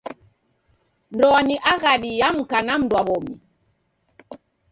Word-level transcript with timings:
Ndoa 1.11 1.41
ni 1.41 1.57
aghadi 1.57 2.19
ya 2.19 2.33
mka 2.37 2.59
na 2.65 2.73
mndu 2.79 2.95
wa 2.95 3.03
w'omi. 3.07 3.35